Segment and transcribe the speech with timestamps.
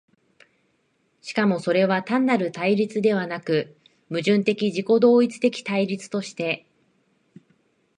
[1.21, 3.77] しかもそれは単なる対立ではなく、
[4.09, 6.65] 矛盾的自己同一的対立として、